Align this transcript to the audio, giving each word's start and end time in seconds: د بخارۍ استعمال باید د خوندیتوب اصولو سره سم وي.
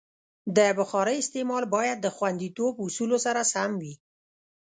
د 0.57 0.59
بخارۍ 0.79 1.17
استعمال 1.19 1.63
باید 1.75 1.97
د 2.01 2.07
خوندیتوب 2.15 2.73
اصولو 2.85 3.17
سره 3.25 3.41
سم 3.53 3.71
وي. 3.81 3.93